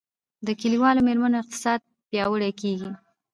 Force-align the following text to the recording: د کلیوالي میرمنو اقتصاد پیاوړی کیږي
د 0.45 0.47
کلیوالي 0.61 1.01
میرمنو 1.07 1.37
اقتصاد 1.41 1.79
پیاوړی 2.09 2.51
کیږي 2.61 2.91